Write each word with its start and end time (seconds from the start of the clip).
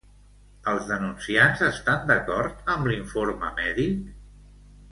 Els 0.71 0.87
denunciants 0.91 1.61
estan 1.67 2.09
d'acord 2.13 2.73
amb 2.77 2.89
l'informe 2.93 3.53
mèdic? 3.61 4.01